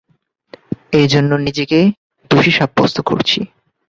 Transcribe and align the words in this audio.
এ 0.93 1.03
জন্য 1.07 1.31
নিজেকে 1.37 1.79
দোষী 2.31 2.51
সাব্যস্ত 2.51 2.97
করছি। 3.01 3.39